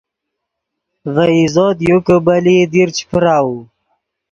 [1.13, 3.57] ڤے عزوت یو کہ بلئیت دیر چے پراؤو